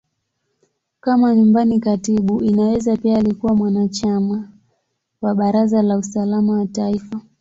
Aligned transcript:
Kama 1.01 1.35
Nyumbani 1.35 1.79
Katibu, 1.79 2.43
Inaweza 2.43 2.97
pia 2.97 3.17
alikuwa 3.17 3.55
mwanachama 3.55 4.49
wa 5.21 5.35
Baraza 5.35 5.81
la 5.81 5.97
Usalama 5.97 6.53
wa 6.53 6.65
Taifa. 6.67 7.21